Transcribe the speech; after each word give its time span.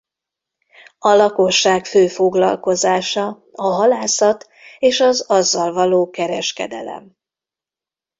A 0.97 1.09
lakosság 1.09 1.85
fő 1.85 2.07
foglalkozása 2.07 3.45
a 3.51 3.63
halászat 3.63 4.47
és 4.79 4.99
az 4.99 5.21
azzal 5.21 5.73
való 5.73 6.09
kereskedelem. 6.09 7.15